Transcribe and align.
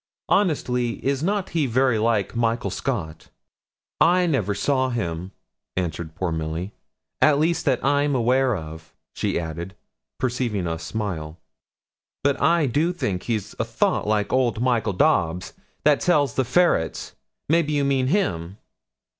Honestly, 0.29 0.93
is 1.05 1.21
not 1.21 1.49
he 1.49 1.67
very 1.67 1.99
like 1.99 2.35
Michael 2.35 2.71
Scott?' 2.71 3.29
'I 3.99 4.25
never 4.25 4.55
saw 4.55 4.89
him,' 4.89 5.31
answered 5.77 6.15
poor 6.15 6.31
Milly. 6.31 6.73
'At 7.21 7.37
least, 7.37 7.65
that 7.65 7.85
I'm 7.85 8.15
aware 8.15 8.55
of,' 8.55 8.95
she 9.13 9.39
added, 9.39 9.75
perceiving 10.17 10.65
us 10.65 10.81
smile. 10.83 11.37
'But 12.23 12.41
I 12.41 12.65
do 12.65 12.91
think 12.91 13.21
he's 13.21 13.53
a 13.59 13.63
thought 13.63 14.07
like 14.07 14.33
old 14.33 14.59
Michael 14.59 14.93
Dobbs, 14.93 15.53
that 15.83 16.01
sells 16.01 16.33
the 16.33 16.45
ferrets, 16.45 17.13
maybe 17.47 17.71
you 17.73 17.85
mean 17.85 18.07
him?' 18.07 18.57